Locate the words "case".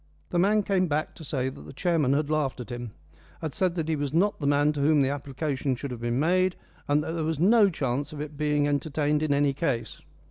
9.53-10.01